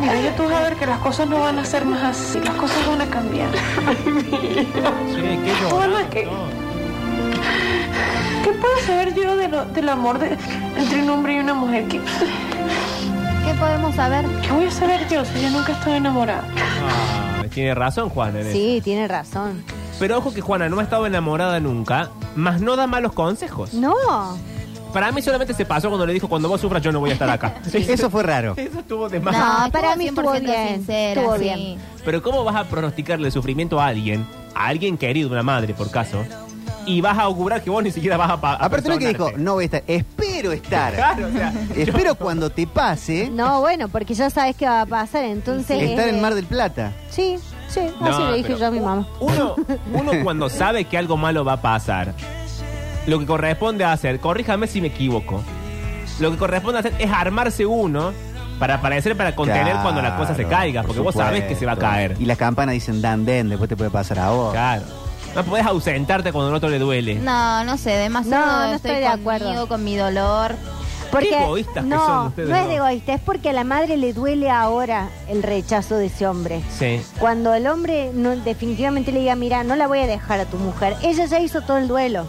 [0.00, 2.40] Mira, ya tú vas a ver que las cosas no van a ser más así.
[2.40, 3.50] Las cosas van a cambiar.
[3.52, 3.60] Che,
[5.22, 6.10] qué Hola, llorando.
[6.10, 6.28] ¿qué?
[8.44, 10.36] ¿Qué puedo saber yo de lo- del amor de-
[10.76, 11.86] entre un hombre y una mujer?
[11.88, 14.24] ¿Qué, ¿Qué podemos saber?
[14.42, 16.44] qué voy a saber yo si yo nunca estoy enamorada?
[17.38, 18.40] Ah, tiene razón, Juana.
[18.40, 18.56] en eso.
[18.56, 19.62] Sí, tiene razón.
[19.98, 23.74] Pero ojo que Juana no ha estado enamorada nunca, más no da malos consejos.
[23.74, 23.94] No.
[24.92, 27.12] Para mí solamente se pasó cuando le dijo, cuando vos sufras yo no voy a
[27.14, 27.54] estar acá.
[27.72, 28.54] Eso fue raro.
[28.56, 29.36] Eso estuvo de más.
[29.36, 31.42] No, para mí estuvo 100% bien, sincera, estuvo sí.
[31.44, 31.78] bien.
[32.04, 36.24] Pero ¿cómo vas a pronosticarle sufrimiento a alguien, a alguien querido, una madre por caso,
[36.86, 39.08] y vas a augurar que vos ni siquiera vas a pa- a Aparte no que
[39.08, 40.94] dijo, no voy a estar, espero estar.
[40.94, 44.86] Claro, o sea, Espero cuando te pase No, bueno, porque ya sabes qué va a
[44.86, 45.80] pasar, entonces...
[45.80, 46.92] estar en Mar del Plata.
[47.10, 47.36] Sí,
[47.68, 49.06] sí, No, así le dije yo a mi mamá.
[49.20, 49.54] Uno,
[49.94, 52.14] uno cuando sabe que algo malo va a pasar,
[53.06, 55.42] lo que corresponde hacer, corríjame si me equivoco,
[56.20, 58.12] lo que corresponde hacer es armarse uno
[58.58, 61.56] para parecer, para contener Claro, cuando la cosa se caiga, por porque vos sabés que
[61.56, 62.16] se va a caer.
[62.20, 64.52] Y las campanas dicen dan den, después te puede pasar a vos.
[64.52, 64.82] Claro.
[65.34, 67.14] No podés ausentarte cuando al otro le duele.
[67.16, 69.68] No, no sé, demasiado No, no estoy, estoy de conmigo, acuerdo.
[69.68, 70.56] con mi dolor.
[71.10, 73.64] Porque, Qué egoístas que no, son ustedes no es de egoísta, es porque a la
[73.64, 76.62] madre le duele ahora el rechazo de ese hombre.
[76.78, 77.02] Sí.
[77.18, 80.56] Cuando el hombre no, definitivamente le diga, mira, no la voy a dejar a tu
[80.56, 82.26] mujer, ella ya hizo todo el duelo.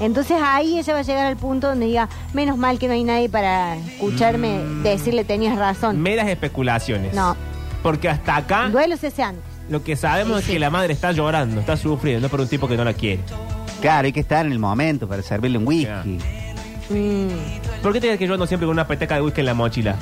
[0.00, 3.04] Entonces ahí ella va a llegar al punto donde diga, menos mal que no hay
[3.04, 6.00] nadie para escucharme decirle tenías razón.
[6.00, 7.14] Meras especulaciones.
[7.14, 7.36] No,
[7.82, 9.44] Porque hasta acá el duelo se hace antes.
[9.68, 12.76] Lo que sabemos es que la madre está llorando, está sufriendo por un tipo que
[12.76, 13.20] no la quiere.
[13.80, 16.18] Claro, hay que estar en el momento para servirle un whisky.
[16.88, 17.28] Mm.
[17.82, 19.96] ¿Por qué te que yo ando siempre con una peteca de whisky en la mochila?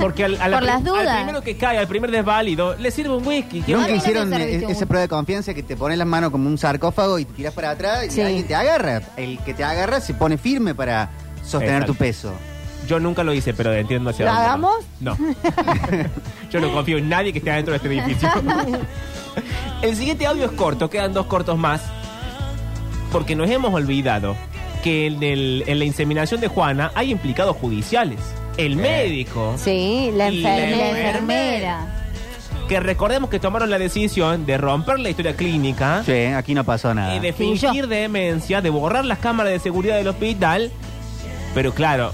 [0.00, 1.08] Porque al, a la Por las dudas.
[1.08, 3.62] al primero que cae, al primer desválido, le sirve un whisky.
[3.62, 5.76] ¿Qué A mí Nunca no hicieron serviste eh, un- esa prueba de confianza que te
[5.76, 8.20] pones las manos como un sarcófago y te tiras para atrás y Sí.
[8.20, 9.02] alguien te agarra.
[9.16, 11.10] El que te agarra se pone firme para
[11.42, 11.92] sostener Exacto.
[11.94, 12.32] tu peso.
[12.88, 14.52] Yo nunca lo hice, pero entiendo hacia ¿Lo dónde va.
[14.52, 14.74] hagamos?
[15.00, 15.16] No.
[16.50, 18.28] Yo no confío en nadie que esté adentro de este edificio.
[19.82, 21.82] El siguiente audio es corto, quedan dos cortos más.
[23.12, 24.36] Porque nos hemos olvidado
[24.82, 28.18] que en, el- en la inseminación de Juana hay implicados judiciales.
[28.56, 31.08] El médico, Sí, la Y la La enfermera.
[31.08, 31.96] enfermera.
[32.68, 36.94] que recordemos que tomaron la decisión de romper la historia clínica, Sí, aquí no pasó
[36.94, 37.14] nada.
[37.16, 37.68] y de Sí, yo.
[37.70, 40.70] fingir demencia, de borrar las cámaras de seguridad del hospital.
[41.54, 42.12] Pero claro,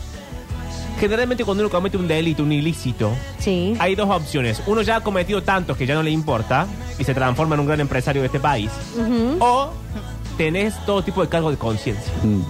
[0.98, 3.74] generalmente cuando uno comete un delito, un ilícito, Sí.
[3.78, 4.62] hay dos opciones.
[4.66, 6.66] Uno ya ha cometido tantos que ya no le importa
[6.98, 8.70] y se transforma en un gran empresario de este país.
[8.96, 9.36] Ujú.
[9.40, 9.70] O
[10.36, 12.12] tenés todo tipo de cargo de conciencia.
[12.22, 12.40] Mm.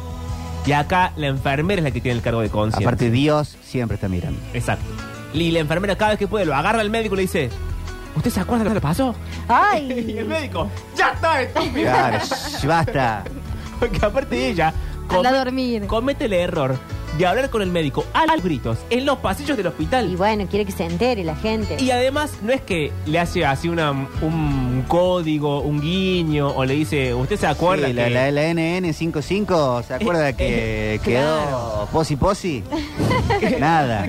[0.69, 2.87] Y acá la enfermera es la que tiene el cargo de conciencia.
[2.87, 4.39] Aparte, Dios siempre está mirando.
[4.53, 4.85] Exacto.
[5.33, 7.51] Y la enfermera cada vez que puede lo agarra al médico y le dice,
[8.17, 9.15] ¿usted se acuerda de lo que le pasó?
[9.77, 11.83] Y el Ay, médico, ya está, estúpido.
[11.93, 12.19] Claro,
[12.67, 13.25] basta.
[13.79, 14.73] Porque aparte ella,
[15.09, 15.87] Anda a come- dormir.
[15.87, 16.77] comete el error
[17.19, 20.11] de hablar con el médico a los gritos en los pasillos del hospital.
[20.11, 21.77] Y bueno, quiere que se entere la gente.
[21.81, 26.75] Y además, no es que le hace así una, un código, un guiño, o le
[26.75, 32.17] dice, ¿usted se acuerda Sí, la, que- la, la NN55, ¿se acuerda que quedó posi
[32.17, 32.63] posi?
[33.59, 34.07] Nada.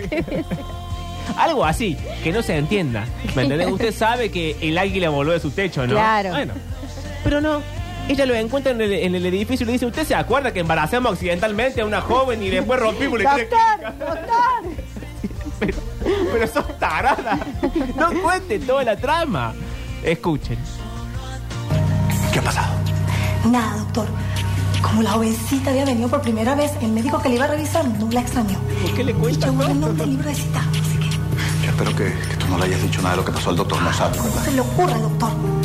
[1.37, 3.05] Algo así, que no se entienda.
[3.35, 3.67] ¿Me entendés?
[3.71, 5.93] Usted sabe que el águila voló de su techo, ¿no?
[5.93, 6.29] Claro.
[6.31, 6.53] Bueno,
[7.23, 7.61] pero no.
[8.07, 10.61] Ella lo encuentra en el, en el edificio y le dice, ¿usted se acuerda que
[10.61, 14.27] embarazamos accidentalmente a una joven y después rompimos la Doctor, doctor.
[15.59, 15.77] pero,
[16.31, 17.37] pero sos tarada.
[17.95, 19.53] No cuente toda la trama.
[20.03, 20.57] Escuchen.
[22.31, 22.73] ¿Qué ha pasado?
[23.51, 24.07] Nada, doctor.
[24.81, 27.85] Como la jovencita había venido por primera vez, el médico que le iba a revisar
[27.87, 28.57] no la extrañó.
[28.81, 30.61] ¿Por qué le cuentas Llegó el nombre del libro de cita.
[30.71, 33.49] Así que Espero que, que tú no le hayas dicho nada de lo que pasó
[33.49, 34.13] al doctor no ¿verdad?
[34.45, 35.56] se le ocurra, doctor.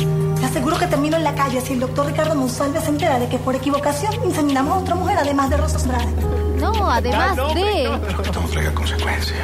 [0.53, 3.39] Aseguro que termino en la calle si el doctor Ricardo Monsalve se entera de que
[3.39, 6.05] por equivocación inseminamos a otra mujer además de Rosa Andrade.
[6.59, 7.85] No, además no, de.
[7.89, 7.99] no.
[8.01, 9.39] Pero que esto no traiga consecuencias.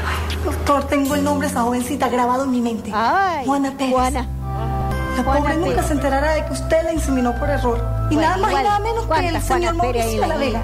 [0.46, 2.92] Doctor, tengo el nombre de esa jovencita grabado en mi mente.
[2.94, 3.92] Ay, Juana Pérez.
[3.96, 4.28] Juana.
[5.18, 5.88] La Juana pobre nunca Pérez.
[5.88, 7.84] se enterará de que usted la inseminó por error.
[8.12, 10.28] Y Bueno, nada más igual, y nada menos que el ¿cuántas señor Mauricio de la
[10.28, 10.62] la Vega.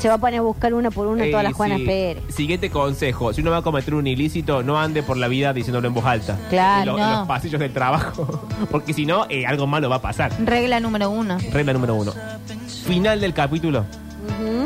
[0.00, 1.84] Se va a poner a buscar una por una todas Eh, las Juanas sí.
[1.86, 2.22] Pérez.
[2.34, 3.32] Siguiente consejo.
[3.34, 6.04] Si uno va a cometer un ilícito, no ande por la vida diciéndolo en voz
[6.06, 6.38] alta.
[6.48, 7.12] Claro, En, lo- no.
[7.12, 8.40] en los pasillos del trabajo.
[8.70, 10.32] Porque si no, eh, algo malo va a pasar.
[10.44, 11.36] Regla número uno.
[11.52, 12.12] Regla número uno.
[12.86, 13.84] Final del capítulo.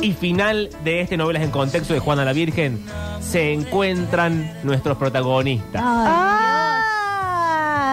[0.03, 2.85] Y final de este Novelas en Contexto de Juana la Virgen.
[3.21, 5.83] Se encuentran nuestros protagonistas.
[5.85, 6.44] Ah.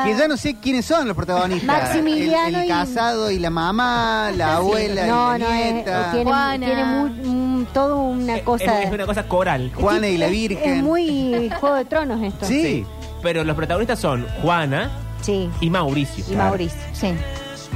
[0.03, 1.65] Que ya no sé quiénes son los protagonistas.
[1.65, 5.73] Maximiliano el, el y- casado y la mamá, la abuela No, y no, la es-
[5.73, 6.11] nieta.
[6.11, 6.65] tiene, Juana.
[6.65, 8.81] tiene muy- mm, todo una cosa.
[8.83, 9.71] Es, una cosa coral.
[9.75, 10.73] Juana y la Virgen.
[10.77, 12.45] Es muy Juego de Tronos esto.
[12.45, 12.85] Sí.
[13.21, 14.89] Pero los protagonistas son Juana
[15.21, 15.49] Sí.
[15.61, 16.23] y Mauricio.
[16.29, 16.79] Y Mauricio.
[16.93, 17.13] Sí.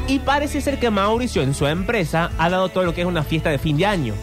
[0.07, 3.23] Y parece ser que Mauricio en su empresa ha dado todo lo que es una
[3.23, 4.13] fiesta de fin de año.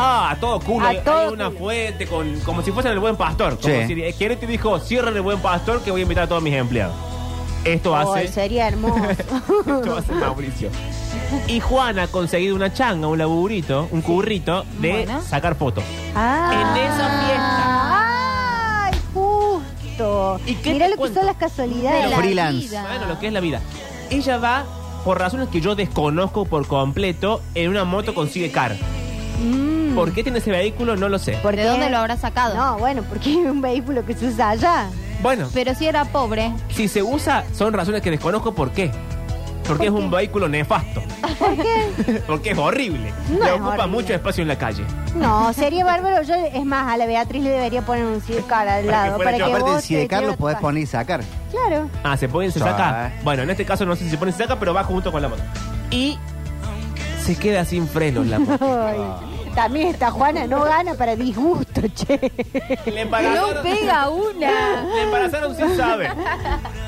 [0.00, 0.86] Ah, a todo culo.
[0.86, 1.58] A Hay, todo hay una culo.
[1.58, 3.58] fuente con, como si fuesen el buen pastor.
[3.60, 3.86] Como Sí.
[3.94, 6.54] si eh, Querete dijo, cierren el buen pastor que voy a invitar a todos mis
[6.54, 6.94] empleados.
[7.74, 8.28] Esto Oh, hace.
[8.28, 9.02] sería hermoso.
[9.10, 10.70] Esto hace Mauricio.
[11.46, 15.20] Y Juana ha conseguido una changa, un laburito, un currito de Bueno.
[15.22, 15.84] sacar fotos.
[16.14, 16.50] Ah.
[16.52, 18.86] En esa fiesta.
[18.86, 20.40] Ay, justo.
[20.46, 21.20] ¿Y qué Mirá te lo que cuento?
[21.20, 22.02] son las casualidades.
[22.04, 22.58] Los La freelance.
[22.68, 22.86] vida.
[22.88, 23.60] Bueno, lo que es la vida.
[24.10, 24.64] Ella va,
[25.04, 28.76] por razones que yo desconozco por completo, en una moto con Sidecar.
[29.44, 29.94] Mm.
[29.94, 30.96] ¿Por qué tiene ese vehículo?
[30.96, 31.32] No lo sé.
[31.42, 31.68] ¿Por ¿De qué?
[31.68, 32.54] dónde lo habrá sacado?
[32.54, 34.86] No, bueno, porque es un vehículo que se usa allá.
[35.22, 36.52] Bueno, Pero si era pobre.
[36.70, 38.90] si se usa, son razones que desconozco por qué.
[39.66, 41.02] Porque es un vehículo nefasto.
[41.38, 42.22] ¿Por qué?
[42.26, 43.12] Porque es horrible.
[43.28, 43.86] No Le es ocupa horrible.
[43.88, 44.82] mucho espacio en la calle.
[45.14, 46.22] No, sería bárbaro.
[46.22, 49.16] Yo, es más, a la Beatriz le debería poner un sidecar al Para que lado.
[49.16, 49.44] fuera Para yo.
[49.44, 51.20] que Aparte, vos si de te Carlos podés tu- poner y sacar.
[51.50, 51.90] Claro.
[52.02, 52.64] Ah, ¿se pone y se Sí.
[53.22, 55.12] Bueno, en este caso no sé si se pone y se saca, pero va junto
[55.12, 55.42] con la moto.
[55.90, 56.16] Y
[57.22, 58.64] se queda sin frenos la moto.
[58.86, 58.96] Ay,
[59.58, 62.30] también esta Juana no gana para disgusto, che.
[62.86, 64.82] Le No pega una.
[64.94, 66.12] le embarazaron sin saber.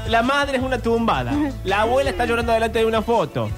[0.07, 1.33] La madre es una tumbada.
[1.65, 3.51] La abuela está llorando delante de una foto.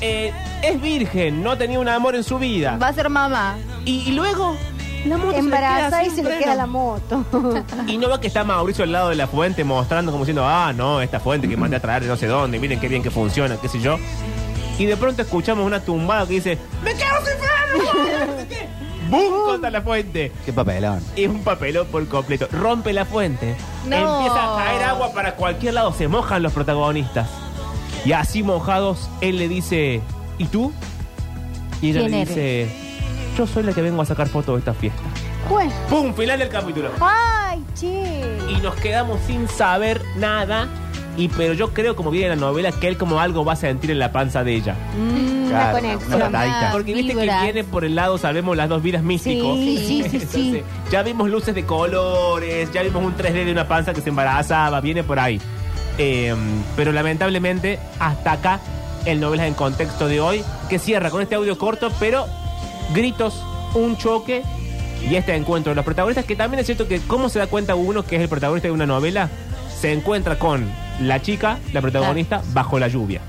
[0.00, 2.76] Eh, es virgen, no tenía un amor en su vida.
[2.82, 3.56] Va a ser mamá.
[3.84, 4.56] Y, y luego
[5.04, 6.42] la moto se le queda Embarazada y sin se le freno.
[6.42, 7.24] queda la moto.
[7.86, 10.72] Y no va que está Mauricio al lado de la fuente mostrando como diciendo, ah,
[10.74, 13.10] no, esta fuente que mandé a traer de no sé dónde, miren qué bien que
[13.12, 13.98] funciona, qué sé yo.
[14.78, 18.68] Y de pronto escuchamos una tumbada que dice, ¡Me quedo sin freno!
[19.10, 19.44] ¡Bum!
[19.46, 20.30] contra la fuente.
[20.44, 21.02] Qué papelón.
[21.16, 22.46] Es un papelón por completo.
[22.52, 23.56] Rompe la fuente.
[23.86, 23.96] No.
[24.18, 25.92] Empieza a caer agua para cualquier lado.
[25.92, 27.28] Se mojan los protagonistas.
[28.04, 30.00] Y así mojados, él le dice,
[30.38, 30.72] ¿y tú?
[31.80, 32.28] Y ella ¿Quién le eres?
[32.28, 32.68] dice,
[33.36, 35.02] yo soy la que vengo a sacar fotos de esta fiesta.
[35.48, 35.72] Bueno.
[35.88, 36.14] ¡Pum!
[36.14, 36.90] Final del capítulo.
[37.00, 38.38] Ay, che.
[38.48, 40.68] y nos quedamos sin saber nada.
[41.18, 43.56] Y pero yo creo, como viene en la novela, que él como algo va a
[43.56, 44.74] sentir en la panza de ella.
[44.96, 46.14] Mm, Claro, una conexión.
[46.14, 46.72] una patadita.
[46.72, 49.56] Porque viste que viene por el lado, sabemos las dos vidas místicos.
[49.58, 53.92] Sí, sí, sí, ya vimos luces de colores, ya vimos un 3D de una panza
[53.92, 55.40] que se embarazaba, viene por ahí.
[55.98, 56.34] Eh,
[56.76, 58.60] pero lamentablemente, hasta acá,
[59.04, 62.26] el novelas en contexto de hoy, que cierra con este audio corto, pero
[62.94, 63.42] gritos,
[63.74, 64.42] un choque
[65.10, 67.74] y este encuentro de los protagonistas, que también es cierto que, ¿cómo se da cuenta
[67.74, 69.28] uno que es el protagonista de una novela?
[69.80, 70.70] Se encuentra con
[71.00, 73.20] la chica, la protagonista, bajo la lluvia.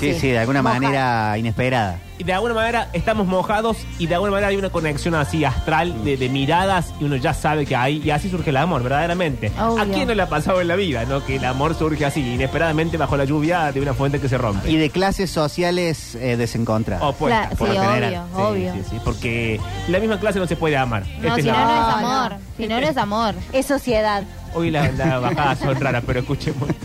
[0.00, 0.18] Sí, Sí.
[0.20, 0.80] sí, de alguna Moja.
[0.80, 1.96] manera inesperada.
[2.18, 6.02] Y de alguna manera estamos mojados y de alguna manera hay una conexión así astral
[6.04, 9.52] de, de miradas y uno ya sabe que hay y así surge el amor, verdaderamente.
[9.60, 9.80] Obvio.
[9.80, 11.24] ¿A quién no le ha pasado en la vida, no?
[11.24, 14.68] Que el amor surge así, inesperadamente bajo la lluvia de una fuente que se rompe.
[14.70, 17.04] Y de clases sociales eh, desencontradas.
[17.04, 18.24] Opuestas, Cla- por sí, lo general.
[18.34, 18.72] obvio, obvio.
[18.74, 21.04] Sí, sí, sí, porque la misma clase no se puede amar.
[21.20, 22.30] No, Esta es si no, la- no es amor.
[22.32, 22.38] no.
[22.56, 23.34] Si no, no es amor.
[23.52, 24.24] Es sociedad.
[24.54, 26.68] Hoy las la bajadas son raras, pero escuchemos.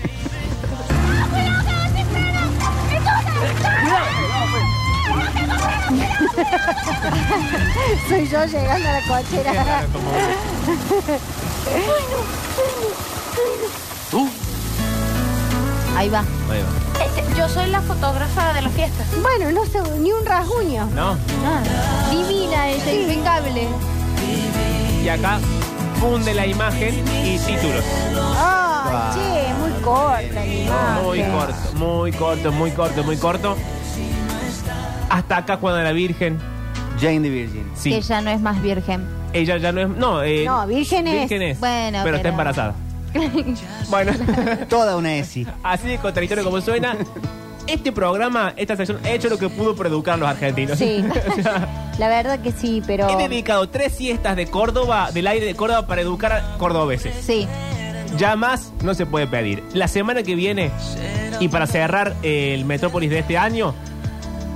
[8.10, 9.86] Soy yo llegando a la cochera.
[14.12, 14.30] ¿Tú?
[15.96, 16.20] Ahí va.
[16.20, 17.04] Ahí va.
[17.04, 19.04] Este, yo soy la fotógrafa de la fiesta.
[19.22, 20.86] Bueno, no sé, ni un rasguño.
[20.96, 21.18] ¿No?
[22.12, 23.68] Divina ella, impecable.
[25.04, 25.40] Y acá
[26.00, 27.84] funde la imagen y títulos.
[28.38, 31.04] Ay, che, muy corta la imagen.
[31.04, 33.58] Muy corto, muy corto, muy corto, muy corto.
[35.10, 36.38] Hasta acá cuando la Virgen.
[37.00, 37.64] Jane the Virgin.
[37.76, 37.92] Sí.
[37.92, 39.06] Que ya no es más virgen.
[39.34, 39.88] Ella ya no es.
[39.90, 41.14] No, eh, No, virgen es.
[41.30, 41.60] virgen es.
[41.60, 42.76] Bueno, pero, está pero- embarazada.
[43.90, 44.12] Bueno,
[44.70, 45.46] Toda una ESI.
[45.64, 46.96] así de contradictorio como suena.
[47.68, 50.78] Este programa, esta sección, ha hecho lo que pudo por educar a los argentinos.
[50.80, 51.04] Sí.
[51.30, 53.10] O sea, La verdad que sí, pero.
[53.10, 57.14] he dedicado tres siestas de Córdoba, del aire de Córdoba, para educar a cordobeses.
[57.26, 57.48] Sí.
[58.18, 59.62] Ya más no se puede pedir.
[59.74, 60.72] La semana que viene,
[61.42, 63.76] y para cerrar eh, el Metrópolis de este año,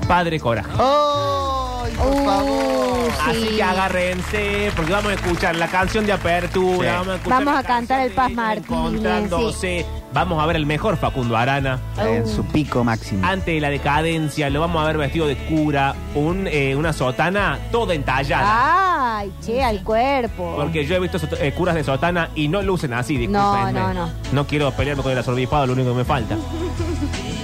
[0.07, 0.69] Padre Coraje.
[0.73, 3.11] ¡Ay, por Uh, favor!
[3.27, 3.55] Así sí.
[3.57, 6.95] que agárrense, porque vamos a escuchar la canción de apertura, Sí.
[6.97, 9.85] vamos a escuchar Vamos la a cantar canción el Paz de Martínez, Encontrándose.
[10.13, 11.79] Vamos a ver el mejor Facundo Arana.
[11.97, 13.25] En su pico máximo.
[13.25, 17.93] Ante la decadencia, lo vamos a ver vestido de cura, un, eh, una sotana toda
[17.93, 19.17] entallada.
[19.19, 20.53] Ay, che, al cuerpo.
[20.57, 23.79] Porque yo he visto sot- eh, curas de sotana y no lucen así, No, discúlpenme.
[23.79, 24.09] no, no.
[24.33, 26.35] No quiero pelearme con el asorbipado, lo único que me falta.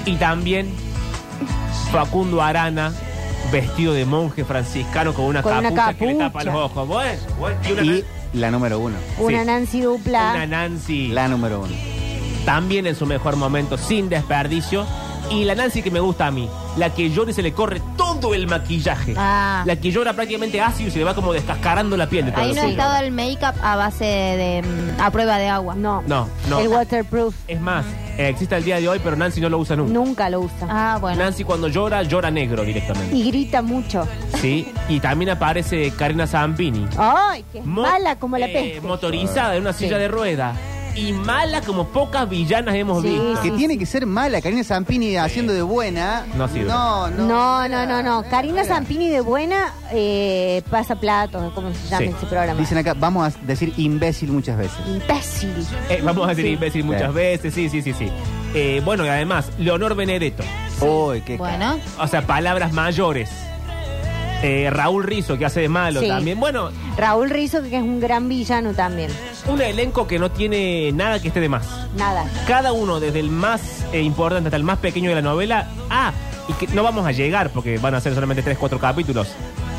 [0.05, 0.73] y también
[1.91, 2.91] Facundo Arana,
[3.51, 6.87] vestido de monje franciscano con una Con una capucha que le tapa los ojos.
[6.87, 8.95] Bueno, bueno, y una, Y la número uno.
[9.19, 9.45] Una sí.
[9.45, 10.31] Nancy dupla.
[10.33, 11.73] una Nancy La número uno.
[12.45, 14.85] también en su mejor momento, sin desperdicio.
[15.31, 17.81] Y la Nancy que me gusta a mí, la que llora y se le corre
[17.97, 19.13] todo el maquillaje.
[19.17, 19.63] Ah.
[19.65, 22.41] La que llora prácticamente ácido y se le va como descascarando la piel de todo
[22.43, 24.63] Ahí no ha estado el make-up a base de.
[24.63, 25.75] mm, a prueba de agua.
[25.75, 26.03] No.
[26.07, 26.59] No, no.
[26.59, 27.35] El waterproof.
[27.47, 27.85] Es más,
[28.17, 29.93] eh, existe el día de hoy, pero Nancy no lo usa nunca.
[29.93, 30.67] Nunca lo usa.
[30.69, 31.17] Ah, bueno.
[31.23, 33.15] Nancy cuando llora, llora negro directamente.
[33.15, 34.07] Y grita mucho.
[34.39, 36.85] Sí, y también aparece Karina Zampini.
[36.97, 38.87] Ay, Mo- mala como la eh, peste.
[38.87, 40.01] motorizada en una silla Sí.
[40.01, 40.53] de rueda.
[40.97, 43.41] Y mala como pocas villanas hemos Sí, visto.
[43.43, 43.55] Que sí.
[43.55, 44.41] tiene que ser mala.
[44.41, 46.25] Karina Zampini haciendo de buena.
[46.35, 46.65] No sirve.
[46.69, 47.25] No, no.
[47.27, 48.23] No, no, no, no.
[48.29, 52.13] Karina Zampini de buena eh, pasa platos, ¿cómo se llama Sí.
[52.17, 52.59] ese programa?
[52.59, 54.77] Dicen acá, vamos a decir imbécil muchas veces.
[54.87, 55.67] Imbécil.
[55.89, 56.51] Eh, vamos a decir Sí.
[56.53, 57.15] imbécil muchas Sí.
[57.15, 58.09] veces, sí, sí, sí, sí.
[58.55, 60.43] Eh, bueno, y además, Leonor Benedetto.
[60.81, 61.79] Uy, qué Bueno.
[61.99, 63.29] O sea, palabras mayores.
[64.43, 66.07] Eh, Raúl Rizo, que hace de malo Sí.
[66.07, 66.39] también.
[66.39, 69.09] Bueno, Raúl Rizzo, que es un gran villano también.
[69.47, 71.65] un elenco que no tiene nada que esté de más.
[71.95, 72.25] Nada.
[72.47, 75.67] Cada uno, desde el más eh, importante hasta el más pequeño de la novela.
[75.89, 76.11] Ah,
[76.49, 79.27] y que no vamos a llegar porque van a ser solamente 3, 4 capítulos.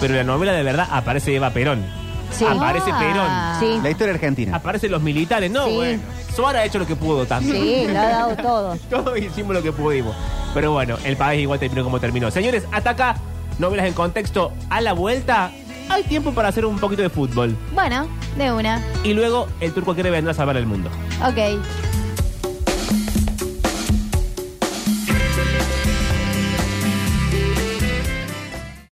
[0.01, 1.85] Pero en la novela de verdad aparece Eva Perón.
[2.31, 2.45] Sí.
[2.45, 3.57] Aparece Ah.
[3.61, 3.79] Sí.
[3.83, 4.57] La historia argentina.
[4.57, 5.51] Aparecen los militares.
[5.51, 5.75] No, Sí.
[5.77, 6.03] bueno.
[6.35, 7.57] Suara ha hecho lo que pudo también.
[7.63, 8.77] Sí, lo ha dado todo.
[8.91, 10.15] Todos hicimos lo que pudimos.
[10.55, 12.31] Pero bueno, el país igual terminó como terminó.
[12.31, 13.17] Señores, hasta acá,
[13.59, 14.53] novelas en contexto.
[14.71, 15.51] A la vuelta,
[15.89, 17.57] hay tiempo para hacer un poquito de fútbol.
[17.75, 18.85] Bueno, de una.
[19.05, 20.91] Y luego, el turco quiere vendrá a salvar el mundo.
[21.23, 21.98] Ok.